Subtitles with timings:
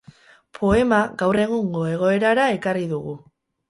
[0.59, 3.19] Poema gaur egungo egoerara ekarri dugu.